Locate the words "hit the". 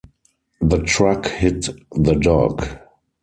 1.27-2.15